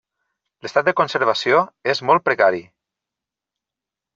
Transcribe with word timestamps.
L'estat 0.65 0.87
de 0.87 0.93
conservació 1.01 1.59
és 1.93 2.01
molt 2.11 2.27
precari. 2.31 2.65